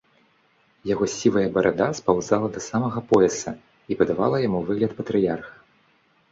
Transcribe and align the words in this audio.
Яго 0.93 1.05
сівая 1.15 1.43
барада 1.57 1.89
спаўзала 1.99 2.47
да 2.57 2.63
самага 2.69 2.99
пояса 3.13 3.55
і 3.59 4.01
надавала 4.03 4.37
яму 4.49 4.67
выгляд 4.73 4.91
патрыярха. 5.03 5.55